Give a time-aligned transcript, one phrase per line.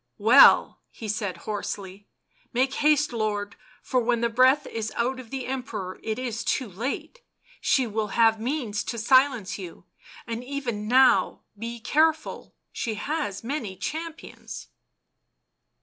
[0.17, 2.07] "Well," he said hoarsely,"
[2.53, 6.67] make haste, lord, for when the breath is out of the Emperor it is too
[6.67, 7.21] late...
[7.59, 9.85] she will have means to silence you,
[10.25, 12.55] and even now be careful...
[12.71, 14.69] she has many champions."